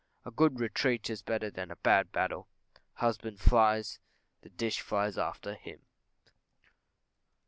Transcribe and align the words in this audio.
A 0.25 0.31
good 0.31 0.59
retreat 0.59 1.11
is 1.11 1.21
better 1.21 1.51
than 1.51 1.69
a 1.69 1.75
bad 1.75 2.11
battle. 2.11 2.47
(_Husband 3.01 3.37
flies, 3.37 3.99
the 4.41 4.49
dish 4.49 4.81
flies 4.81 5.15
after 5.15 5.53
him. 5.53 5.85